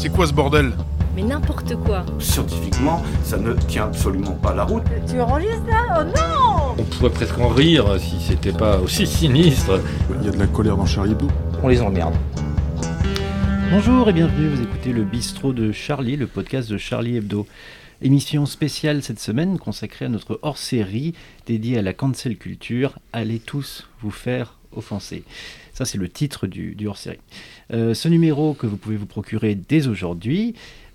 [0.00, 0.72] C'est quoi ce bordel
[1.14, 2.06] Mais n'importe quoi.
[2.18, 4.82] Scientifiquement, ça ne tient absolument pas la route.
[5.06, 9.78] Tu enregistres là Oh non On pourrait presque en rire si c'était pas aussi sinistre.
[10.18, 11.28] Il y a de la colère dans Charlie Hebdo.
[11.62, 12.14] On les emmerde.
[13.70, 17.46] Bonjour et bienvenue, vous écoutez le bistrot de Charlie, le podcast de Charlie Hebdo.
[18.00, 21.12] Émission spéciale cette semaine consacrée à notre hors-série
[21.44, 22.94] dédiée à la cancel culture.
[23.12, 25.24] Allez tous vous faire offenser.
[25.80, 27.16] Ça, c'est le titre du, du hors-série.
[27.72, 30.52] Euh, ce numéro que vous pouvez vous procurer dès aujourd'hui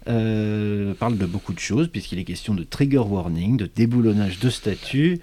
[0.07, 4.47] euh, parle de beaucoup de choses, puisqu'il est question de trigger warning, de déboulonnage de
[4.51, 5.19] statut,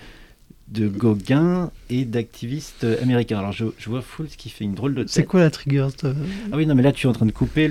[0.67, 3.39] de Gauguin et d'activistes américains.
[3.39, 5.11] Alors je, je vois Fools qui fait une drôle de tête.
[5.13, 6.13] C'est quoi la trigger toi
[6.51, 7.69] Ah oui, non, mais là tu es en train de couper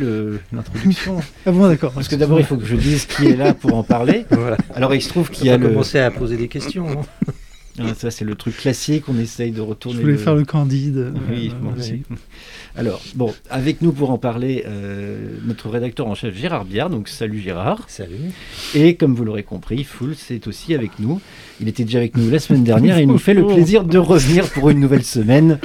[0.54, 1.20] l'introduction.
[1.46, 1.92] Ah bon, d'accord.
[1.92, 4.26] Parce que d'abord il faut que je dise qui est là pour en parler.
[4.32, 4.56] Voilà.
[4.76, 5.70] Alors il se trouve qu'il y On a va le.
[5.72, 7.02] commencer à poser des questions.
[7.82, 7.88] Hein.
[7.92, 10.00] Ah, ça c'est le truc classique, on essaye de Je retourner.
[10.02, 11.14] voulais faire le candide.
[11.30, 11.80] Oui, Euh, moi ouais.
[11.80, 12.04] aussi.
[12.78, 17.10] Alors, bon, avec nous pour en parler, euh, notre rédacteur en chef Gérard Biard, donc
[17.10, 17.84] salut Gérard.
[17.88, 18.16] Salut.
[18.76, 21.20] Et comme vous l'aurez compris, Foul, c'est aussi avec nous.
[21.60, 23.98] Il était déjà avec nous la semaine dernière et il nous fait le plaisir de
[23.98, 25.60] revenir pour une nouvelle semaine.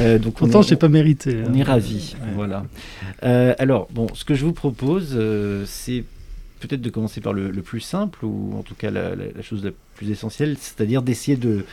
[0.00, 1.36] Euh, donc on Pourtant, est- je n'ai pas mérité.
[1.46, 1.54] On hein.
[1.54, 2.26] est ravis, Ouais.
[2.34, 2.64] voilà.
[3.22, 6.04] Euh, alors, bon, ce que je vous propose, euh, c'est
[6.60, 10.10] peut-être de commencer par le, plus simple, ou en tout cas la, chose la plus
[10.10, 11.64] essentielle, c'est-à-dire d'essayer de,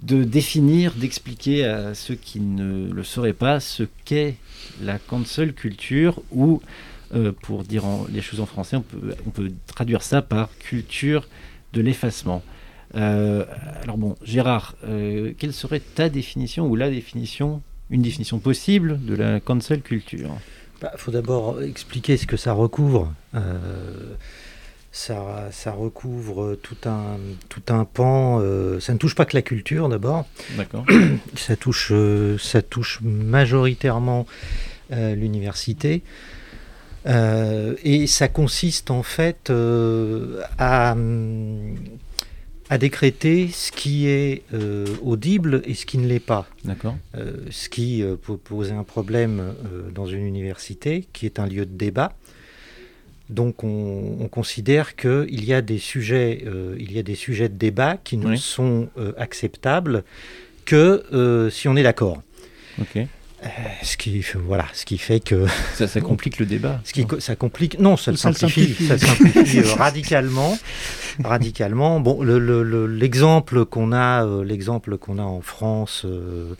[0.00, 4.36] définir, d'expliquer à ceux qui ne le sauraient pas ce qu'est
[4.82, 6.60] la cancel culture, ou
[7.14, 11.28] euh, pour dire les choses en français, on peut, on peut traduire ça par culture
[11.72, 12.42] de l'effacement.
[12.96, 13.44] Euh,
[13.82, 19.14] alors bon, Gérard, euh, quelle serait ta définition ou la définition, une définition possible de
[19.14, 20.30] la cancel culture?
[20.84, 23.10] Il Bah, faut d'abord expliquer ce que ça recouvre.
[23.34, 23.40] Euh,
[24.92, 27.16] ça, ça recouvre tout un,
[27.48, 28.38] tout un pan.
[28.42, 30.26] euh, ça ne touche pas que la culture d'abord.
[30.58, 30.84] D'accord.
[31.36, 34.26] Ça touche, euh, ça touche majoritairement
[34.90, 36.02] l'université.
[37.06, 39.50] Et ça consiste en fait
[40.58, 41.74] à, hum,
[42.70, 46.48] à décréter ce qui est euh, audible et ce qui ne l'est pas.
[46.64, 46.96] D'accord.
[47.16, 49.54] Euh, ce qui euh, peut poser un problème
[49.94, 52.14] dans une université qui est un lieu de débat.
[53.30, 56.44] Donc on, on considère qu'il y a des sujets,
[56.78, 58.38] il y a des sujets de débat qui ne Oui.
[58.38, 60.04] sont acceptables
[60.66, 62.22] que si on est d'accord.
[63.44, 63.48] Euh,
[63.82, 66.80] Ce qui, fait- voilà, ce qui fait que Ça, ça complique le débat.
[66.84, 68.86] ce qui, ça complique, non, ça le Ça le simplifie, simplifie.
[68.86, 70.58] ça simplifie euh, radicalement,
[71.22, 72.00] radicalement.
[72.00, 76.54] Bon, le- le- le- l'exemple qu'on a, euh, l'exemple qu'on a en France, euh,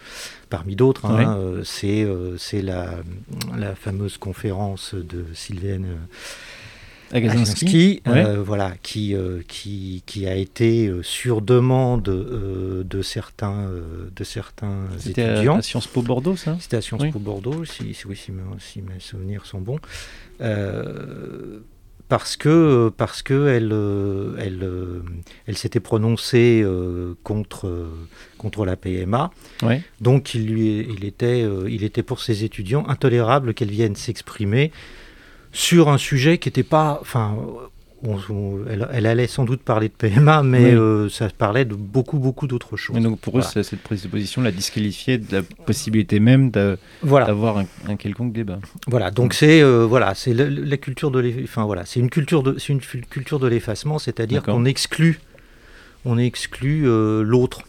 [0.51, 1.25] parmi d'autres, hein, Ouais.
[1.27, 2.91] euh, c'est euh, c'est la,
[3.57, 5.87] la fameuse conférence de Sylvaine
[7.13, 7.65] Agazinski.
[7.67, 8.25] Aginski, Ouais.
[8.25, 14.09] euh, voilà, qui, euh, qui, qui a été euh, sur demande euh, de certains, euh,
[14.15, 15.61] de certains C'était à, étudiants.
[15.63, 17.11] Sciences Po Bordeaux, ça C'était à Sciences Oui.
[17.13, 19.79] Po Bordeaux, si, si, oui, si, mes, si mes souvenirs sont bons.
[20.41, 21.61] Euh,
[22.09, 25.01] parce que, parce que elle, euh, elle, euh,
[25.47, 27.89] elle s'était prononcée euh, contre, euh,
[28.37, 29.31] contre la PMA.
[29.63, 29.83] Ouais.
[30.01, 34.71] Donc il, lui, il, était, euh, il était pour ses étudiants intolérable qu'elle vienne s'exprimer
[35.55, 36.99] sur un sujet qui n'était pas...
[37.01, 37.35] Enfin,
[38.07, 40.71] on- on- elle, elle allait sans doute parler de PMA, mais Oui.
[40.75, 42.95] euh, ça parlait de beaucoup, beaucoup d'autres choses.
[42.95, 43.63] Mais donc pour eux, Voilà.
[43.63, 46.53] cette prise de position la disqualifiait de la possibilité même
[47.01, 47.25] Voilà.
[47.27, 48.59] d'avoir un, un quelconque débat.
[48.89, 52.11] Voilà, donc c'est euh, voilà, c'est la, la culture de l'eff- enfin voilà, c'est une
[52.11, 55.21] culture de c'est une fu- culture de l'effacement, c'est-à-dire qu'on exclut
[56.05, 57.63] on exclut euh, l'autre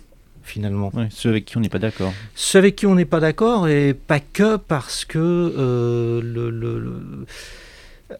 [0.43, 0.91] finalement.
[0.93, 2.11] Ouais, ceux avec qui on n'est pas d'accord.
[2.35, 6.79] Ceux avec qui on n'est pas d'accord et pas que parce que euh, le, le-
[6.79, 7.25] le-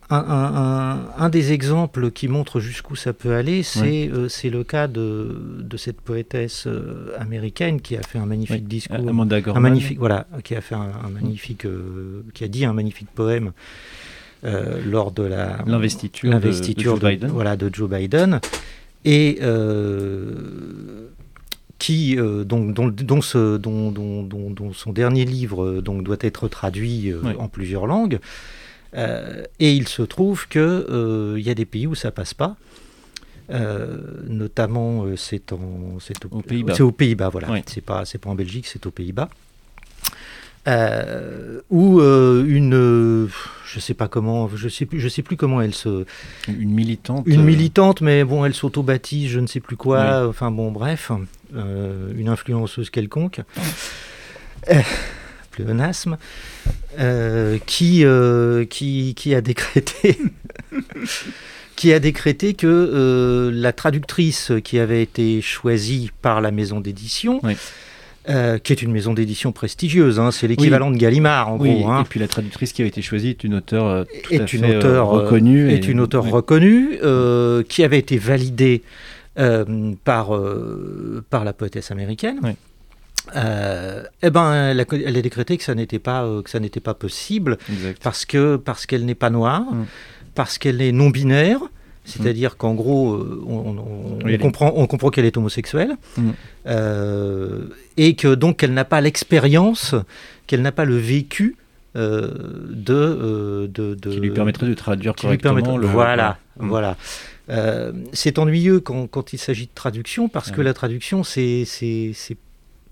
[0.10, 4.64] un, un- un- un des exemples qui montre jusqu'où ça peut aller, c'est euh, le
[4.64, 9.08] cas de, de cette poétesse euh, américaine qui a fait un magnifique Oui, discours.
[9.08, 12.74] Amanda Un magnifique, voilà, qui a fait un, un magnifique, euh, qui a dit un
[12.74, 13.52] magnifique poème
[14.44, 17.30] euh, lors de la L'investiture de- Joe Biden.
[17.30, 18.40] voilà, de Joe Biden,
[19.06, 19.40] et
[21.78, 24.24] qui donc dont, dont ce- dont- dont-
[24.74, 27.34] son dernier livre donc doit être traduit Oui.
[27.38, 28.20] en plusieurs langues.
[28.96, 30.60] Euh, et il se trouve que
[30.90, 32.56] euh, y a des pays où ça passe pas.
[33.52, 33.98] Euh,
[34.28, 36.74] notamment, euh, c'est en, c'est Aux Pays-Bas.
[36.76, 37.52] C'est aux Pays-Bas, voilà.
[37.52, 37.62] Oui.
[37.68, 39.30] C'est pas, c'est pas en Belgique, c'est aux Pays-Bas.
[40.68, 43.30] Euh, où euh, une,
[43.68, 46.06] je sais pas comment, je sais plus, je sais plus comment elle se,
[46.48, 47.24] Une militante.
[47.28, 50.28] une militante, mais bon, elle s'auto-baptise, je ne sais plus quoi.
[50.28, 51.12] Enfin bon, bref,
[51.54, 53.42] une influenceuse quelconque.
[55.56, 56.18] Pléonasme,
[57.00, 60.18] euh, qui, euh, qui, qui a décrété
[61.76, 67.40] qui a décrété que euh, la traductrice qui avait été choisie par la maison d'édition
[67.44, 67.56] Oui.
[68.64, 70.20] qui est une maison d'édition prestigieuse.
[70.20, 71.90] hein, c'est l'équivalent de Gallimard, en Oui, gros.
[71.92, 72.02] hein.
[72.02, 74.78] et puis la traductrice qui a été choisie est une auteure tout à une fait,
[74.78, 75.70] auteure reconnue.
[75.70, 76.98] est et- une auteure reconnue
[77.70, 78.82] qui avait été validée
[80.06, 80.30] par
[81.30, 82.56] par la poétesse américaine.
[83.36, 86.60] Euh, eh ben, elle a, elle a décrété que ça n'était pas euh, que ça
[86.60, 88.02] n'était pas possible Exact.
[88.04, 89.86] parce que parce qu'elle n'est pas noire, Mm.
[90.36, 91.60] parce qu'elle est non binaire.
[92.08, 96.30] C'est-à-dire qu'en gros, euh, on, Oui, comprend, on comprend qu'elle est homosexuelle, Mm.
[96.68, 97.62] euh,
[97.98, 99.96] et que donc qu'elle n'a pas l'expérience,
[100.46, 101.56] qu'elle n'a pas le vécu
[101.96, 105.88] de, de, de- Qui lui permettrait de traduire correctement le.
[105.88, 106.68] Voilà, Mm.
[106.68, 106.98] voilà.
[107.50, 111.64] Euh, c'est ennuyeux quand, quand il s'agit de traduction parce que la traduction, c'est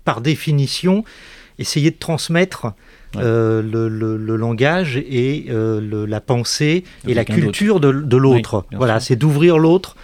[0.04, 1.04] par définition
[1.58, 2.72] essayer de transmettre
[3.16, 3.22] Ouais.
[3.22, 8.16] euh, le, le- le langage et euh, le- la pensée et la culture de, de
[8.16, 8.64] l'autre.
[8.72, 9.94] Oui, voilà, c'est d'ouvrir l'autre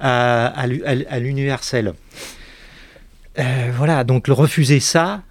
[0.00, 1.92] à, à l'u- à- à l'universel.
[3.38, 5.22] Euh, voilà, donc le refuser ça,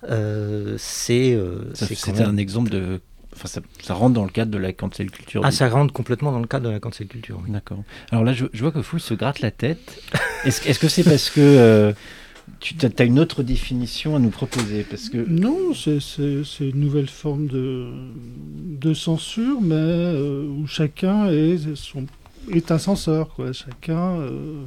[0.78, 1.38] c'est
[1.74, 3.00] c'est même- un exemple de.
[3.36, 5.42] Enfin, ça, ça rentre dans le cadre de la cancel culture.
[5.44, 7.40] Ah, ça rentre complètement dans le cadre de la cancel culture.
[7.44, 7.52] oui.
[7.52, 7.80] D'accord.
[8.12, 9.80] Alors là, je, je vois que Foul se gratte la tête.
[10.46, 11.94] Est-ce est-ce que c'est parce que
[12.60, 16.00] tu as, une autre définition à nous proposer Parce que Non, c'est-
[16.60, 17.88] une nouvelle forme de,
[18.80, 22.06] de censure, mais euh, où chacun est, son,
[22.51, 23.30] est un censeur.
[23.36, 23.54] Quoi.
[23.54, 24.63] Chacun euh,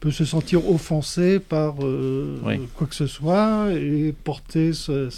[0.00, 2.60] peut se sentir offensé par euh, Oui.
[2.76, 5.10] quoi que ce soit et porter sa-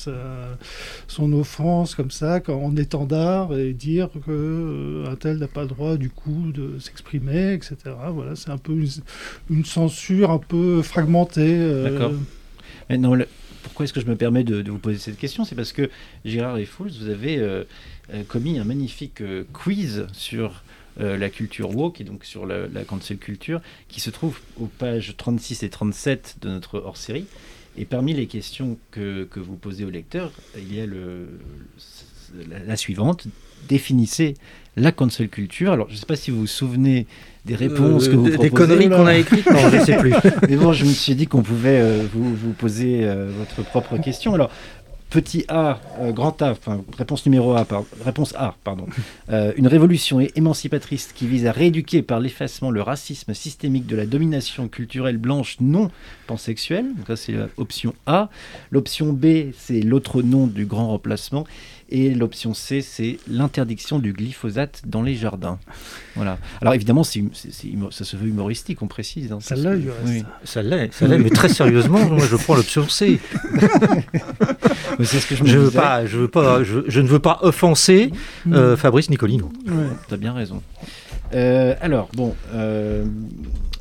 [1.08, 5.68] son offense comme ça en étendard et dire que euh, un tel n'a pas le
[5.68, 7.76] droit du coup de s'exprimer, etc.
[8.12, 8.88] Voilà, c'est un peu une,
[9.50, 11.56] une censure un peu fragmentée.
[11.58, 12.12] euh, D'accord.
[12.90, 13.26] Mais non, le-
[13.62, 15.44] pourquoi est-ce que je me permets de, de vous poser cette question?
[15.44, 15.88] C'est parce que
[16.24, 17.40] Gérard et Fouls, vous avez
[18.28, 19.22] commis un magnifique
[19.52, 20.62] quiz sur
[21.00, 24.66] euh, la culture woke et donc sur la, la cancel culture qui se trouve aux
[24.66, 27.26] pages 36 et 37 de notre hors-série.
[27.76, 31.26] Et parmi les questions que, que vous posez aux lecteurs, il y a le,
[32.50, 33.26] la, la suivante.
[33.68, 34.34] Définissez
[34.76, 35.72] la cancel culture.
[35.72, 37.06] Alors, je ne sais pas si vous vous souvenez
[37.44, 38.50] des réponses Euh, que vous proposez.
[38.50, 40.12] Des conneries qu'on a écrites Non, je ne sais plus.
[40.48, 43.98] Mais bon, je me suis dit qu'on pouvait euh, vous, vous poser euh, votre propre
[43.98, 44.34] question.
[44.34, 44.50] Alors,
[45.12, 48.86] petit A, euh, grand A, enfin, réponse numéro A, par- réponse A, pardon.
[49.30, 54.06] Euh, une révolution émancipatrice qui vise à rééduquer par l'effacement le racisme systémique de la
[54.06, 55.90] domination culturelle blanche non
[56.26, 56.86] pansexuelle.
[56.96, 58.30] Donc ça, c'est l'option A.
[58.70, 61.44] L'option B, c'est l'autre nom du grand remplacement.
[61.94, 65.58] Et l'option C, c'est l'interdiction du glyphosate dans les jardins.
[66.16, 66.38] Voilà.
[66.62, 69.30] Alors évidemment, c'est- c'est- c'est humo- ça se veut humoristique, on précise.
[69.30, 70.22] hein, Ça l'est, que- oui.
[70.44, 73.20] Ça l'est, ça l'est, mais très sérieusement, moi je prends l'option C.
[74.98, 75.78] Mais c'est ce que je me Je, veux disais.
[75.78, 78.10] pas, je, veux pas, je, je ne veux pas offenser
[78.46, 78.54] Mm.
[78.54, 79.50] euh, Fabrice Nicolino.
[79.66, 79.72] Ouais.
[80.08, 80.62] T'as bien raison.
[81.34, 83.04] Euh, alors, bon, euh,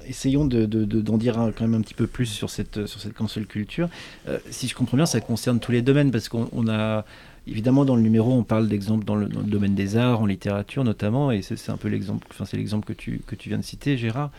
[0.07, 2.99] essayons de, de- de- d'en dire quand même un petit peu plus sur cette, sur
[3.01, 3.89] cette cancel culture.
[4.27, 7.05] Euh, si je comprends bien, ça concerne tous les domaines parce qu'on on a.
[7.47, 10.25] Évidemment, dans le numéro, on parle d'exemples dans le, dans le domaine des arts, en
[10.27, 13.57] littérature notamment, et c'est, un peu l'exemple, enfin c'est l'exemple que tu, que tu viens
[13.57, 14.29] de citer, Gérard.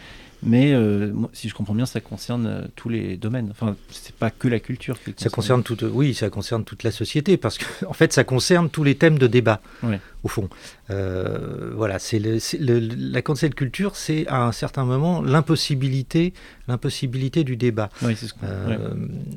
[0.45, 3.49] Mais euh, moi, si je comprends bien, ça concerne euh, tous les domaines.
[3.53, 4.99] Enfin, c'est pas que la culture.
[5.01, 8.25] qui Ça concerne toute, oui, ça concerne toute la société parce que, en fait, ça
[8.25, 10.01] concerne tous les thèmes de débat, Ouais.
[10.25, 10.49] au fond.
[10.91, 12.21] Euh, voilà, c'est
[12.59, 16.35] la cancel culture, c'est à un certain moment l'impossibilité,
[16.67, 17.91] l'impossibilité du débat.
[18.03, 18.47] Oui, c'est ce qu'on.
[18.47, 18.95] Euh,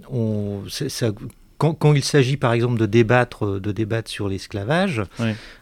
[0.09, 0.89] ouais.
[1.57, 5.01] Quand, quand il s'agit par exemple de débattre, de débattre sur l'esclavage,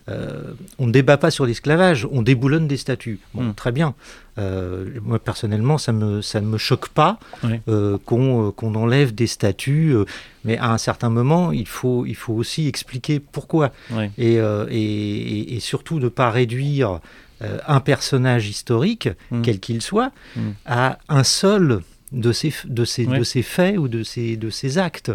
[0.10, 3.20] euh, on ne débat pas sur l'esclavage, on déboulonne des statuts.
[3.34, 3.54] Bon, Mm.
[3.56, 3.94] Très bien.
[4.40, 7.20] Euh, moi personnellement, ça, me, ça ne me choque pas
[7.68, 10.06] euh, qu'on euh, qu'on enlève des statuts, euh,
[10.44, 13.72] mais à un certain moment, il faut, il faut aussi expliquer pourquoi.
[14.18, 17.00] Et, euh, et, et- surtout ne pas réduire
[17.44, 19.42] euh, un personnage historique, Mm.
[19.44, 20.42] quel qu'il soit, Mm.
[20.66, 21.82] à un seul
[22.12, 23.20] de ces, f- de Ouais.
[23.20, 25.12] de ces faits ou de ces, de ces actes.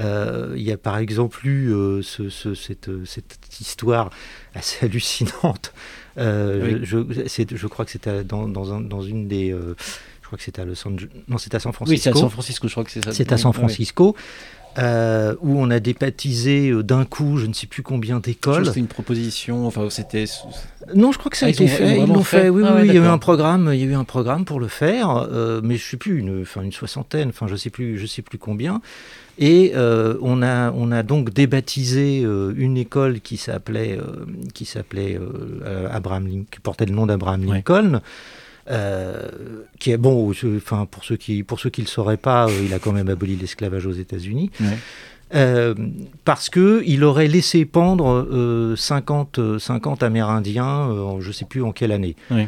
[0.00, 4.10] Euh, Il y a par exemple eu euh, ce- ce- cette, cette histoire
[4.54, 5.72] assez hallucinante.
[6.18, 6.80] Euh, Oui.
[6.84, 9.50] je, c'est- je crois que c'était dans, dans, un- dans une des.
[9.52, 9.74] euh,
[10.22, 11.08] je crois que c'était à Los Angeles.
[11.26, 11.94] Non, c'était à San Francisco.
[11.94, 13.12] Oui, c'est à San Francisco, je crois que c'est ça.
[13.12, 13.52] C'est à San.
[13.52, 14.14] Francisco.
[14.76, 18.66] Euh, où on a débaptisé euh, d'un coup, je ne sais plus combien d'écoles.
[18.66, 20.24] C'était une proposition, enfin c'était.
[20.94, 21.98] Non, je crois que ça Ah, a ils été fait.
[22.00, 22.42] ils l'ont fait.
[22.42, 23.70] fait Oui, Ah oui, il y a eu un programme.
[23.72, 26.42] Il y a eu un programme pour le faire, euh, mais je sais plus une,
[26.42, 28.80] enfin une soixantaine, enfin je sais plus, je sais plus combien.
[29.40, 32.20] Et euh, on a, on a donc débaptisé
[32.56, 33.98] une école qui s'appelait,
[34.54, 35.18] qui s'appelait
[35.90, 37.44] Abraham Lincoln, qui portait le nom d'Abraham.
[37.44, 38.00] Lincoln.
[39.78, 42.72] Qui est bon, enfin pour ceux qui pour ceux qui le sauraient pas, euh, il
[42.74, 44.50] a quand même aboli l'esclavage aux États-Unis.
[44.60, 44.78] Ouais.
[45.34, 45.74] Euh,
[46.24, 51.44] parce que il aurait laissé pendre euh, 50, euh, 50 Amérindiens, euh, en- je sais
[51.44, 52.16] plus en quelle année.
[52.30, 52.46] Oui.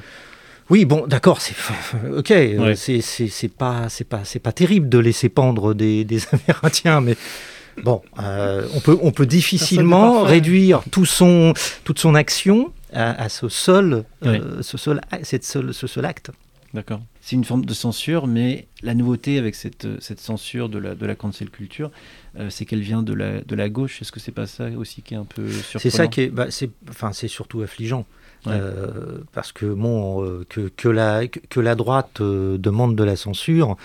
[0.70, 1.54] Oui, bon, d'accord, c'est
[2.16, 2.76] ok, euh, Ouais.
[2.76, 7.16] c'est pas c'est pas c'est pas terrible de laisser pendre des, des Amérindiens, mais
[7.84, 13.28] Bon, euh, on, peut, on peut difficilement réduire tout son, toute son action à, à
[13.28, 16.30] ce, seul, euh, ce, seul, cette seule, ce seul acte.
[16.72, 17.00] D'accord.
[17.20, 21.04] C'est une forme de censure, mais la nouveauté avec cette, cette censure de la, de
[21.04, 21.90] la cancel culture,
[22.38, 24.00] euh, c'est qu'elle vient de la, de la gauche.
[24.00, 25.80] Est-ce que c'est pas ça aussi qui est un peu surprenant?
[25.82, 28.06] C'est ça qui est, bah, c'est, enfin, c'est surtout affligeant.
[28.46, 28.52] Ouais.
[28.54, 33.16] Euh, parce que, bon, euh, que, que, la, que la droite euh, demande de la
[33.16, 33.76] censure,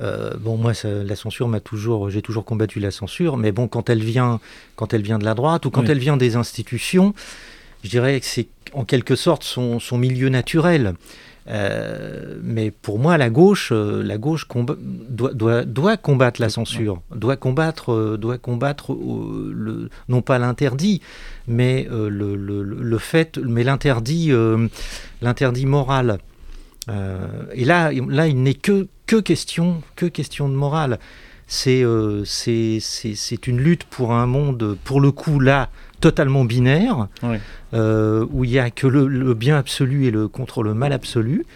[0.00, 3.66] euh, bon, moi, ça, la censure m'a toujours, j'ai toujours combattu la censure, mais bon,
[3.66, 4.40] quand elle vient,
[4.76, 5.90] quand elle vient de la droite ou quand Oui.
[5.90, 7.14] elle vient des institutions,
[7.82, 10.94] je dirais que c'est en quelque sorte son, son milieu naturel.
[11.50, 14.46] Euh, mais pour moi, la gauche, euh, la gauche
[15.08, 21.00] doit, doit, doit combattre la censure, doit combattre, euh, doit combattre le, non pas l'interdit,
[21.46, 24.30] mais le, le, le fait, mais l'interdit,
[25.22, 26.18] l'interdit moral.
[27.54, 30.98] Et là, là, il n'est que, que question, que question de morale.
[31.50, 32.24] C'est, euh,
[33.46, 37.08] une lutte pour un monde, pour le coup là, totalement binaire,
[37.74, 40.92] euh, où il n'y a que le, le bien absolu et le contre le mal
[40.92, 41.46] absolu,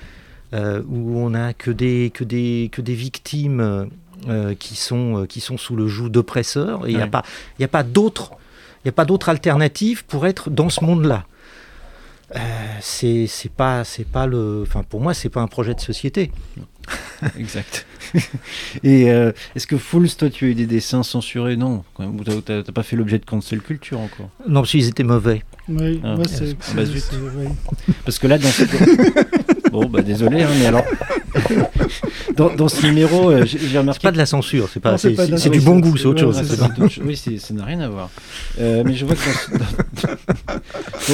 [0.54, 3.88] euh, où on n'a que des, que des, que des victimes
[4.28, 7.22] euh, qui, sont, qui sont sous le joug d'oppresseurs, et il n'y a pas,
[7.58, 8.32] il y a pas d'autre,
[9.28, 11.26] alternative pour être dans ce monde-là.
[12.80, 16.32] C'est pas pas le enfin pour moi c'est pas un projet de société
[17.38, 17.86] Exact.
[18.82, 21.56] Et euh, est-ce que Fools, toi, tu as eu des dessins censurés?
[21.56, 21.82] Non.
[22.44, 24.28] t'as- pas fait l'objet de cancel culture encore?
[24.48, 26.50] Non parce qu'ils étaient mauvais Oui, Ah, moi, ah, c'est.
[26.50, 27.02] ah, bah, c'est- zut.
[27.10, 27.46] c'est- oui.
[28.04, 28.64] Parce que là, dans ce...
[29.70, 30.84] bon, bah désolé, hein, mais alors
[32.36, 34.00] dans, dans ce numéro, euh, j'ai j'ai remarqué.
[34.00, 35.60] c'est pas de la censure c'est pas Non, c'est c'est pas de la c'est du
[35.60, 36.42] bon goût c'est- autre chose.
[37.04, 38.10] Oui, c'est- ça n'a rien à voir.
[38.60, 39.64] Euh, mais je vois que dans
[41.00, 41.12] ce,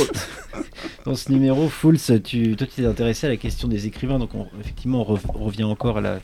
[1.05, 4.19] dans- ce numéro, Fools, tu, toi, tu t'es intéressé à la question des écrivains.
[4.19, 6.21] Donc, on, effectivement, on, rev- on revient encore à la,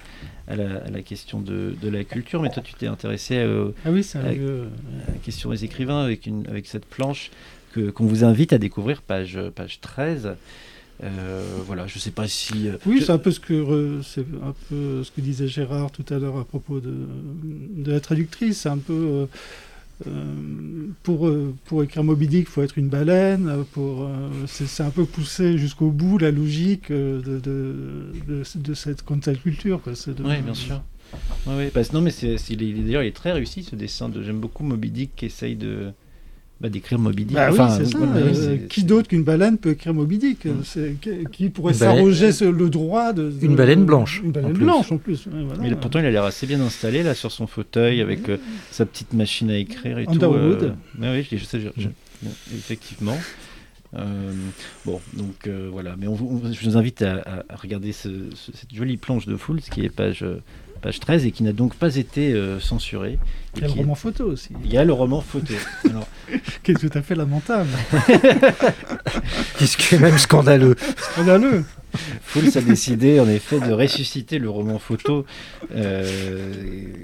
[0.49, 2.43] à la, à la question de, de la culture.
[2.43, 4.23] Mais toi, tu t'es intéressé euh, Ah oui, à
[5.12, 7.31] la question des écrivains avec, une, avec cette planche
[7.73, 10.37] que, qu'on vous invite à découvrir, page, page 13.
[11.02, 12.69] Euh, voilà, je sais pas si.
[12.69, 15.49] euh, Oui, je- c'est un peu ce que re- c'est un peu ce que disait
[15.49, 16.95] Gérard tout à l'heure à propos de,
[17.76, 18.61] de la traductrice.
[18.61, 19.26] C'est un peu euh, euh,
[21.03, 23.49] pour euh, pour écrire Moby Dick, il faut être une baleine.
[23.49, 28.13] euh, Pour euh, c'est un peu poussé jusqu'au bout la logique euh, de
[28.57, 29.81] de, cette cancel culture.
[29.87, 30.83] Oui, bien sûr.
[31.47, 34.09] Ouais, ouais, non, mais d'ailleurs, il est très réussi ce dessin.
[34.09, 35.93] De, j'aime beaucoup Moby Dick qui essaye de
[36.61, 37.34] bah, d'écrire Moby Dick.
[37.34, 37.99] Bah Enfin, oui, c'est ça.
[37.99, 40.50] voilà, euh, oui, c'est- qui d'autre qu'une baleine peut écrire Moby Dick Mm.
[40.64, 40.96] C'est-
[41.32, 44.52] qui, pourrait Une baleine- s'arroger ce- le droit de, de- Une baleine blanche, Une baleine
[44.52, 45.26] en blanche en plus.
[45.26, 45.61] ouais, voilà.
[45.62, 48.38] Mais pourtant, il a l'air assez bien installé là sur son fauteuil avec euh,
[48.70, 50.58] sa petite machine à écrire et Underwood.
[50.58, 50.64] tout.
[50.66, 51.88] euh, mais oui, je, je sais, je- je-
[52.56, 53.18] effectivement.
[53.96, 54.32] Euh,
[54.84, 55.94] bon, donc euh, voilà.
[55.99, 59.37] Mais on, vous- on- je vous invite à, regarder ce- ce- cette jolie planche de
[59.37, 60.38] Fools qui est page, euh,
[60.85, 63.19] page 13 et qui n'a donc pas été euh, censurée.
[63.57, 65.55] Il y a le roman photo aussi, Il y a le roman photo.
[65.88, 66.07] Alors,
[66.62, 67.71] qui est tout à fait lamentable.
[69.59, 70.76] ce qui est même scandaleux?
[71.12, 71.64] Scandaleux.
[72.23, 75.25] Fools a décidé en effet de ressusciter le roman photo.
[75.75, 76.53] euh,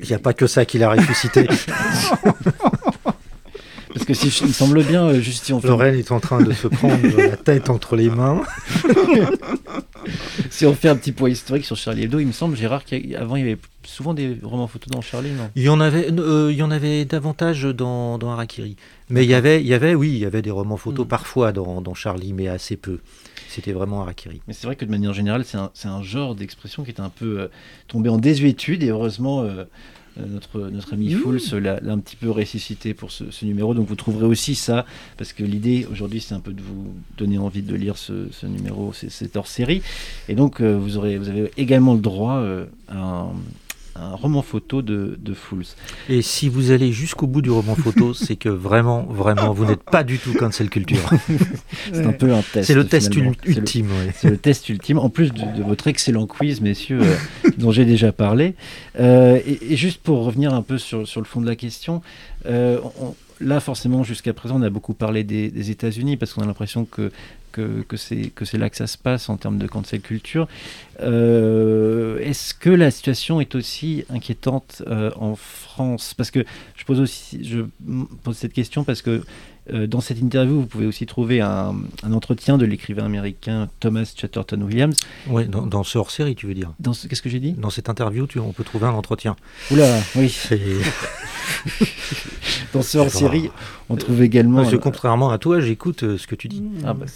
[0.03, 1.47] il n'y a pas que ça qui l'a ressuscité
[3.93, 6.21] parce que si il me semble bien, euh, juste si on fait Lorraine est en
[6.21, 8.43] train de se prendre la tête entre les mains
[10.61, 13.37] Si on fait un petit point historique sur Charlie Hebdo, il me semble, Gérard, qu'avant
[13.37, 15.49] il y avait souvent des romans photos dans Charlie, non?
[15.57, 18.77] Il y en avait, euh, il y en avait davantage dans, dans Harakiri.
[19.09, 21.09] Mais il y avait, il y avait, oui, il y avait des romans photos Mm.
[21.09, 22.99] parfois dans, dans Charlie, mais assez peu.
[23.49, 24.43] C'était vraiment Harakiri.
[24.49, 27.41] Mais c'est vrai que de manière générale, c'est un, genre d'expression qui est un peu
[27.41, 27.49] euh,
[27.89, 29.65] tombé en désuétude, et heureusement, euh,
[30.29, 31.19] notre, notre ami Mmh.
[31.19, 33.75] Fools l'a un petit peu ressuscité pour ce, ce numéro.
[33.75, 34.85] Donc vous trouverez aussi ça,
[35.17, 38.47] parce que l'idée aujourd'hui, c'est un peu de vous donner envie de lire ce, ce
[38.47, 39.83] numéro, c'est- c'est hors série.
[40.29, 43.27] Et donc euh, vous, aurez, vous avez également le droit euh, à un,
[44.01, 45.65] un roman photo de, de Fools.
[46.09, 49.83] Et si vous allez jusqu'au bout du roman photo, c'est que vraiment, vraiment, vous n'êtes
[49.83, 51.11] pas du tout cancel culture.
[51.93, 52.67] C'est un peu un test.
[52.67, 53.33] C'est le test finalement.
[53.33, 53.87] ul- C'est le- ultime.
[53.87, 54.13] ouais.
[54.15, 57.85] C'est le test ultime, en plus de, de votre excellent quiz, messieurs, euh, dont j'ai
[57.85, 58.55] déjà parlé.
[58.99, 62.03] Euh, et, et juste pour revenir un peu sur, sur le fond de la question,
[62.47, 66.43] euh, on- là, forcément, jusqu'à présent, on a beaucoup parlé des, des États-Unis parce qu'on
[66.43, 67.11] a l'impression que,
[67.53, 70.49] que, que c'est que c'est là que ça se passe en termes de cancel culture.
[71.01, 76.15] Euh, Est-ce que la situation est aussi inquiétante euh, en France?
[76.15, 76.45] Parce que
[76.77, 77.61] je pose aussi, je
[78.23, 79.23] pose cette question parce que
[79.73, 84.11] euh, dans cette interview, vous pouvez aussi trouver un, un entretien de l'écrivain américain Thomas
[84.17, 84.97] Chatterton Williams.
[85.29, 86.73] Ouais, dans, dans ce hors-série, tu veux dire?
[86.83, 87.53] Qu'est-ce que j'ai dit?
[87.53, 89.37] Dans cette interview, tu, on peut trouver un entretien.
[89.71, 90.35] Oula, oui.
[92.73, 93.51] Dans ce hors-série,
[93.89, 94.63] on trouve également.
[94.63, 96.63] Moi, je, contrairement à toi, j'écoute ce que tu dis.
[96.87, 97.07] Ah bah,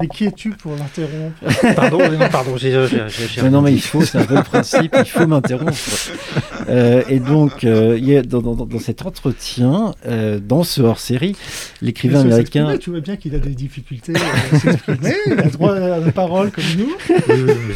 [0.00, 3.72] Mais qui es-tu pour l'interrompre Pardon, non, pardon, j'ai, j'ai- j'ai- j'ai Mais non, mais
[3.72, 5.74] il faut, c'est un le principe, il faut m'interrompre.
[6.68, 10.82] Euh, et donc, euh, il y a dans, dans- dans cet entretien, euh, dans ce
[10.82, 11.34] hors-série,
[11.82, 12.76] l'écrivain américain.
[12.78, 14.12] Tu vois bien qu'il a des difficultés
[14.52, 15.14] à s'exprimer.
[15.26, 16.96] Il a droit à la parole comme nous.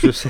[0.02, 0.28] je sais.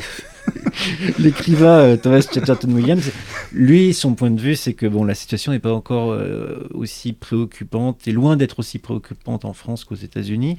[1.18, 3.10] L'écrivain euh, Thomas Chatterton Williams,
[3.52, 7.12] lui, son point de vue, c'est que bon, la situation n'est pas encore euh, aussi
[7.12, 10.56] préoccupante, et loin d'être aussi préoccupante en France qu'aux États-Unis.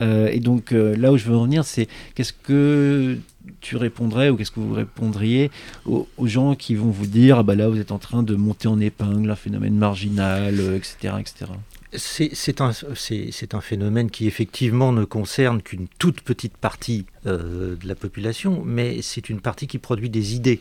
[0.00, 3.18] Euh, et donc, là où je veux en venir, c'est qu'est-ce que
[3.60, 5.50] tu répondrais ou qu'est-ce que vous répondriez
[5.86, 8.68] aux, gens qui vont vous dire ah bah là, vous êtes en train de monter
[8.68, 11.46] en épingle un phénomène marginal, etc., etc.
[11.92, 18.62] C'est un phénomène qui effectivement ne concerne qu'une toute petite partie euh, de la population,
[18.64, 20.60] mais c'est une partie qui produit des idées,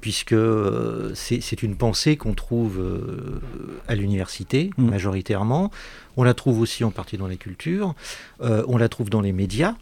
[0.00, 3.40] Puisque euh, c'est une pensée qu'on trouve euh,
[3.88, 4.90] à l'université Mm.
[4.90, 5.70] majoritairement,
[6.16, 7.94] on la trouve aussi en partie dans les cultures,
[8.42, 9.74] euh, on la trouve dans les médias.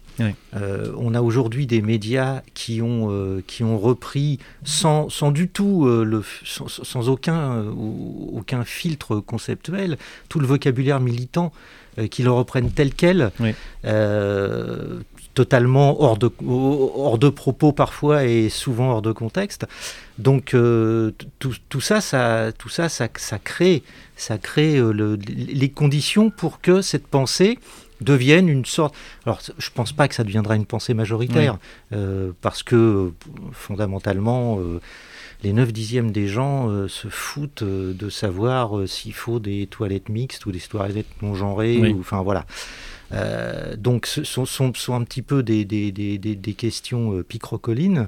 [0.55, 5.47] Euh, on a aujourd'hui des médias qui ont, euh, qui ont repris sans, sans du
[5.49, 7.65] tout, le, sans, sans aucun,
[8.31, 9.97] aucun filtre conceptuel,
[10.29, 11.51] tout le vocabulaire militant,
[12.09, 13.53] qui le reprennent tel quel, Oui.
[13.85, 14.99] euh,
[15.33, 19.65] totalement hors de, hors de propos parfois et souvent hors de contexte.
[20.19, 23.81] Donc euh, tout, tout ça, ça, tout ça, ça, ça crée,
[24.15, 27.57] ça crée euh, le- les conditions pour que cette pensée
[28.01, 28.93] devienne une sorte.
[29.25, 31.57] Alors, je pense pas que ça deviendra une pensée majoritaire,
[31.93, 33.11] euh, parce que
[33.53, 34.81] fondamentalement, euh,
[35.41, 39.67] les 9 dixièmes des gens euh, se foutent euh, de savoir euh, s'il faut des
[39.67, 41.77] toilettes mixtes ou des toilettes non genrées.
[41.81, 41.93] Oui.
[41.93, 42.45] ou- Enfin voilà.
[43.11, 47.23] Euh, donc, ce sont, sont, sont un petit peu des, des, des, des, questions euh,
[47.23, 48.07] picrocolines.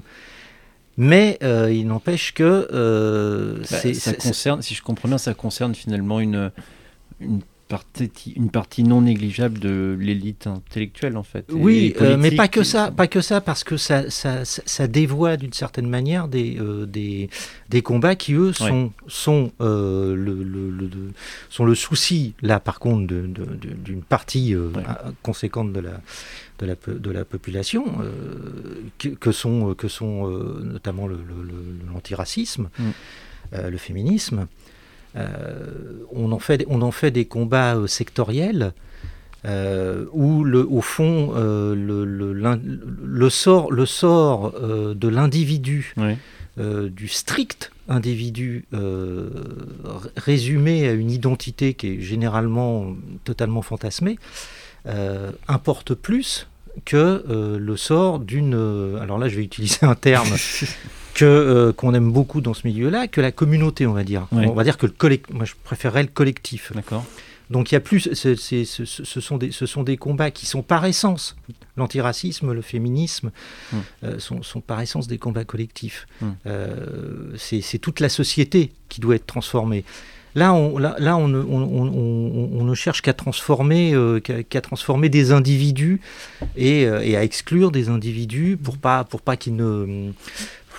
[0.96, 5.74] Mais euh, il n'empêche que euh, Bah, ça concerne, si je comprends bien, ça concerne
[5.74, 6.50] finalement une,
[7.20, 11.46] une, partie, une partie non négligeable de l'élite intellectuelle en fait.
[11.52, 15.36] Oui, euh, mais pas que ça, pas que ça, parce que ça, ça, ça, dévoie
[15.36, 17.28] d'une certaine manière des, euh, des,
[17.68, 20.90] des combats qui eux sont, sont, euh, le, le, le-
[21.48, 24.62] sont le souci là par contre de- de- de- d'une partie Ouais.
[24.76, 26.00] euh, conséquente de la
[26.58, 27.84] de la, de la population,
[28.98, 30.26] que, que sont, que sont
[30.62, 31.18] notamment le-
[31.92, 33.58] l'antiracisme, Mm.
[33.68, 34.46] le féminisme.
[35.16, 35.66] Euh,
[36.12, 38.72] on, en fait, on en fait des combats euh, sectoriels
[39.44, 42.60] euh, où, le, au fond, euh, le, le- l'in-
[43.04, 45.94] le sort, le sort euh, de l'individu,
[46.58, 48.64] du strict individu
[50.16, 54.18] résumé à une identité qui est généralement totalement fantasmée,
[55.48, 56.48] importe plus
[56.84, 57.22] que
[57.58, 58.54] le sort d'une...
[59.00, 60.28] alors là, je vais utiliser un terme
[61.16, 64.26] que euh, qu'on aime beaucoup dans ce milieu-là, que la communauté, on va dire.
[64.32, 64.44] Oui.
[64.46, 65.30] On va dire que le collect...
[65.32, 66.72] Moi, je préférerais le collectif.
[66.74, 67.04] D'accord.
[67.48, 70.46] Donc il y a plus, ce, ce- ce sont des, ce sont des combats qui
[70.46, 71.36] sont par essence,
[71.76, 73.30] l'antiracisme, le féminisme,
[73.72, 73.76] Mm.
[74.04, 76.08] euh, sont, sont par essence des combats collectifs.
[76.20, 76.26] Mm.
[76.46, 79.84] Euh, c'est toute la société qui doit être transformée.
[80.34, 84.18] Là, on, là, là, on, ne- on- on- on- on ne cherche qu'à transformer, euh,
[84.20, 86.00] qu'à transformer des individus
[86.56, 90.10] et, et à exclure des individus pour pas, pour pas qu'ils ne,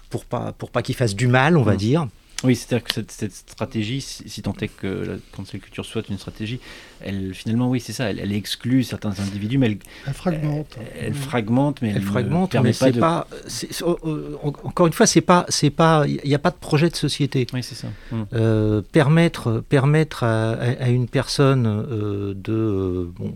[0.10, 1.78] pour pas, pour pas qu'ils fassent du mal, on va Mm.
[1.78, 2.08] dire.
[2.44, 6.08] Oui, c'est-à-dire que cette, cette stratégie, si, si tant est que la cancel culture soit
[6.08, 6.60] une stratégie,
[7.02, 10.78] elle finalement, oui, c'est ça, elle, elle exclut certains individus, mais elle, Elle fragmente.
[11.00, 13.00] elle fragmente, mais elle, elle ne fragmente, permet mais pas de.
[13.00, 13.28] pas.
[13.34, 16.58] euh, euh, en- encore une fois, c'est pas, c'est pas, il n'y a pas de
[16.58, 17.48] projet de société.
[17.54, 17.88] Oui, c'est ça.
[18.12, 18.24] Mm.
[18.34, 23.36] Euh, permettre, permettre à, à- à une personne euh, de, euh, bon,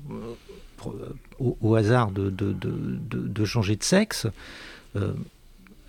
[1.40, 2.70] au, au hasard de, de, de,
[3.10, 4.28] de- de changer de sexe.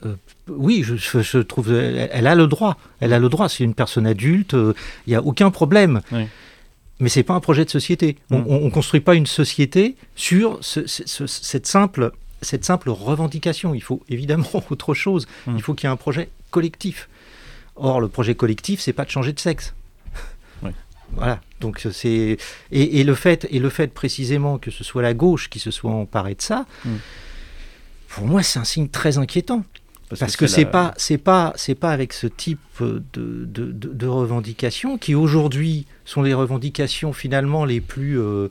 [0.04, 0.08] Euh,
[0.48, 2.76] euh, oui, je, trouve, elle, elle a le droit.
[3.00, 3.48] Elle a le droit.
[3.48, 4.54] C'est une personne adulte.
[4.54, 4.74] euh,
[5.06, 6.00] Il n'y a aucun problème.
[6.12, 6.24] Oui.
[7.00, 8.16] Mais c'est pas un projet de société.
[8.30, 8.64] On Mm.
[8.66, 12.12] ne construit pas une société sur ce- ce- ce- cette simple
[12.42, 13.72] cette simple revendication.
[13.72, 15.26] Il faut évidemment autre chose.
[15.46, 15.56] Mm.
[15.56, 17.08] Il faut qu'il y ait un projet collectif.
[17.76, 19.74] Or, le projet collectif, c'est pas de changer de sexe.
[21.14, 21.40] Voilà.
[21.60, 22.38] Donc c'est
[22.72, 25.70] et, et le fait et le fait précisément que ce soit la gauche qui se
[25.70, 26.66] soit emparée de ça.
[26.84, 26.90] Mm.
[28.08, 29.64] Pour moi, c'est un signe très inquiétant.
[30.18, 33.92] Parce que c'est la- pas c'est pas c'est pas avec ce type de, de, de-
[33.92, 38.48] de revendications qui aujourd'hui sont les revendications finalement les plus euh,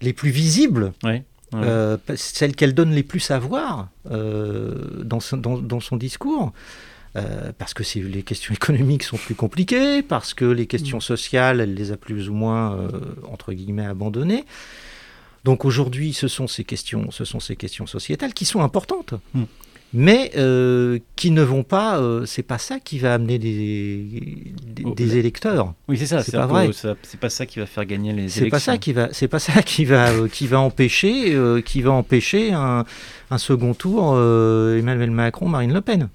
[0.00, 1.22] les plus visibles, ouais.
[1.54, 6.52] euh, celles qu'elle donne les plus à voir euh, dans, son, dans, dans son discours.
[7.16, 11.60] Euh, parce que c'est- les questions économiques sont plus compliquées, parce que les questions sociales,
[11.60, 12.88] elle les a plus ou moins, euh,
[13.30, 14.44] entre guillemets, abandonnées.
[15.44, 19.44] Donc aujourd'hui, ce sont ces questions, ce sont ces questions sociétales qui sont importantes, Mm.
[19.96, 21.98] Mais euh, qui ne vont pas.
[21.98, 24.04] euh, c'est pas ça qui va amener des,
[24.66, 25.72] des, Oh, des là- électeurs.
[25.88, 26.22] Oui, c'est ça.
[26.22, 26.68] c'est C'est pas vrai.
[26.72, 28.50] C'est pas ça qui va faire gagner les C'est élections.
[28.50, 31.80] pas ça qui va, c'est pas ça qui va, euh, qui va empêcher, euh, qui
[31.80, 32.84] va empêcher un,
[33.30, 36.08] un second tour euh, Emmanuel Macron, Marine Le Pen.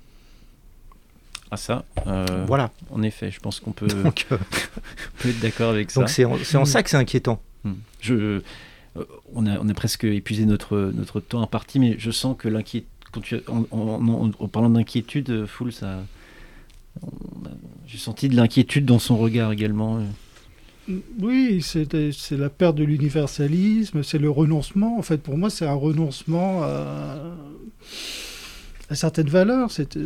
[1.51, 1.83] Ah ça,
[2.45, 2.69] Voilà.
[2.91, 5.99] en effet, je pense qu'on peut, Donc, peut être d'accord avec ça.
[6.01, 7.41] donc c'est en, c'est en ça que c'est inquiétant.
[7.63, 7.73] Hmm.
[8.01, 8.41] Je,
[9.33, 12.87] on, a, on a presque épuisé notre, notre temps imparti, mais je sens que l'inquiétude,
[13.71, 15.71] en, parlant d'inquiétude, euh, Foul,
[17.87, 19.97] j'ai senti de l'inquiétude dans son regard également.
[19.97, 20.97] euh.
[21.19, 24.97] Oui, c'est c'est la perte de l'universalisme, c'est le renoncement.
[24.97, 27.35] En fait, pour moi, c'est un renoncement à,
[28.89, 29.69] à certaines valeurs.
[29.71, 29.97] C'est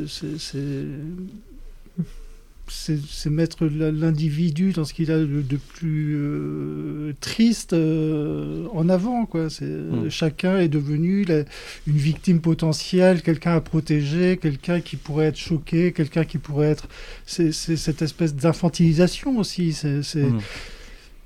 [3.08, 9.26] c'est- mettre l'individu dans ce qu'il a de, de plus euh, triste euh, en avant.
[9.26, 9.50] Quoi.
[9.50, 10.10] C'est- Mm.
[10.10, 11.44] Chacun est devenu la-
[11.88, 16.88] une victime potentielle, quelqu'un à protéger, quelqu'un qui pourrait être choqué, quelqu'un qui pourrait être...
[17.26, 19.74] C'est cette espèce d'infantilisation aussi.
[19.74, 20.24] C'est c'est-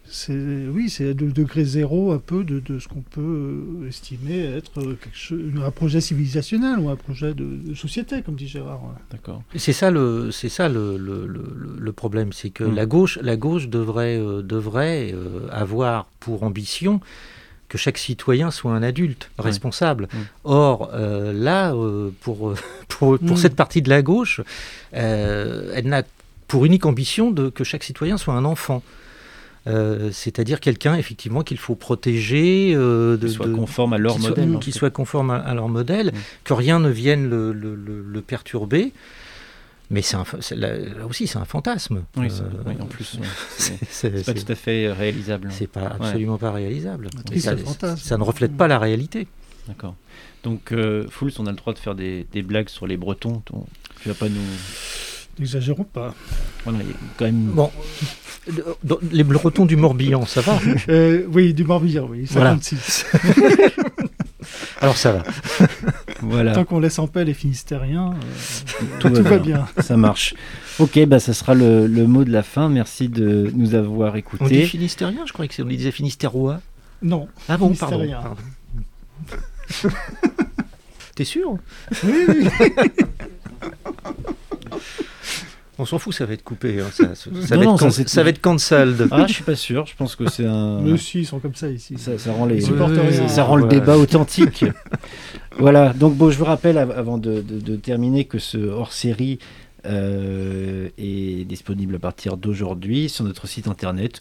[0.08, 0.12] Mm.
[0.12, 3.22] c'est oui, c'est le degré zéro un peu de, de ce qu'on peut
[3.84, 8.22] euh, estimer être euh, quelque chose, un projet civilisationnel ou un projet de, de société,
[8.22, 8.82] comme dit Gérard.
[9.12, 9.44] D'accord.
[9.56, 12.76] C'est ça le, c'est ça le, le, le- le problème, c'est que Mm.
[12.76, 17.00] la gauche, la gauche devrait, euh, devrait euh, avoir pour ambition
[17.70, 19.44] que chaque citoyen soit un adulte Ouais.
[19.46, 20.08] responsable.
[20.14, 20.18] Mm.
[20.46, 22.54] Or, euh, là, euh, pour,
[22.88, 23.38] pour, pour Mm.
[23.38, 24.40] cette partie de la gauche,
[24.94, 26.04] euh, elle n'a
[26.48, 28.82] pour unique ambition de, que chaque citoyen soit un enfant.
[29.66, 34.30] Euh, c'est-à-dire quelqu'un effectivement qu'il faut protéger, euh, de, de- conformes à leur qui soit-
[34.30, 34.60] modèle.
[34.60, 36.18] qui soit conforme à, à leur modèle, Mm.
[36.46, 38.94] que rien ne vienne le, le- le- le perturber.
[39.90, 40.18] Mais c'est
[40.56, 42.04] là, là aussi, c'est un fantasme.
[42.18, 43.18] Oui, Euh, oui, en plus,
[43.58, 43.78] c'est-
[44.24, 45.50] pas c'est- tout à fait réalisable.
[45.52, 47.10] c'est pas absolument pas réalisable.
[47.38, 49.28] Ça, ne reflète pas la réalité.
[49.68, 49.96] D'accord.
[50.44, 53.42] Donc, euh, Fouls, on a le droit de faire des, des blagues sur les Bretons.
[53.46, 53.66] ton-
[54.02, 54.40] Tu vas pas nous.
[55.40, 56.14] N'exagérons pas.
[56.64, 57.52] Voilà, il y a quand même.
[57.54, 57.72] Bon,
[58.84, 60.58] dans- les Bretons du Morbihan, ça va
[60.90, 62.52] Euh, oui, du Morbihan, oui, Voilà.
[62.52, 63.06] 56.
[64.82, 65.24] Alors ça va.
[66.22, 69.68] Voilà, Tant qu'on laisse en paix les Finistériens, euh, tout, tout va bien.
[69.80, 70.34] Ça marche.
[70.80, 72.70] Ok, bah, ça sera le, le mot de la fin.
[72.70, 74.66] Merci de nous avoir On dit écoutés.
[74.66, 76.62] finistérien, je croyais que c'est- on disait finistérois.
[77.02, 77.28] Non.
[77.50, 78.08] Ah bon, pardon.
[78.10, 78.36] Pardon.
[81.16, 81.58] T'es sûr
[82.04, 82.48] Oui, oui.
[85.80, 86.80] On s'en fout, ça va être coupé.
[86.82, 89.08] hein, Ça, ça- ça Non, va, non, être ça, ça va être cancelled.
[89.12, 89.86] Ah, je suis pas sûr.
[89.86, 90.82] Je pense que c'est un.
[90.84, 91.96] Mais si, ils sont comme ça ici.
[91.98, 93.28] Ça, ça rend les, Ils supportent Oui, rien.
[93.28, 94.66] ça rend le débat authentique.
[95.60, 95.94] voilà.
[95.94, 99.38] Donc bon, je vous rappelle av- avant de, de- de terminer que ce hors-série
[99.86, 104.20] euh, est disponible à partir d'aujourd'hui sur notre site internet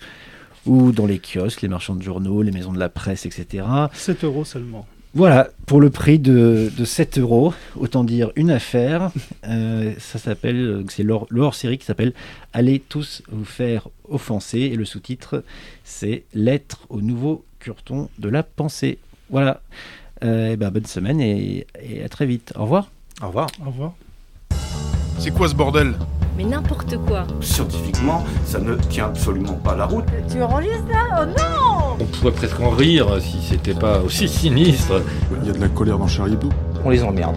[0.67, 3.65] ou dans les kiosques, les marchands de journaux, les maisons de la presse, etc.
[3.93, 4.87] 7 euros seulement.
[5.17, 9.11] Voilà, pour le prix de, de 7 euros, autant dire une affaire.
[9.47, 12.13] Euh, ça s'appelle, euh, c'est le hors-série qui s'appelle
[12.53, 14.59] Allez tous vous faire offenser.
[14.59, 15.43] Et le sous-titre,
[15.85, 18.99] c'est Lettre au nouveau curton de la pensée.
[19.31, 19.63] Voilà.
[20.23, 22.53] Euh, et ben, bonne semaine et, et à très vite.
[22.55, 22.91] Au revoir.
[23.23, 23.47] Au revoir.
[23.63, 23.95] Au revoir.
[25.19, 25.95] C'est quoi ce bordel?
[26.37, 27.25] Mais n'importe quoi.
[27.41, 30.05] Scientifiquement, ça ne tient absolument pas la route.
[30.31, 35.01] Tu enregistres là Oh non On pourrait presque en rire si c'était pas aussi sinistre.
[35.43, 36.51] Il y a de la colère dans Charlie Hebdo.
[36.85, 37.37] On les emmerde.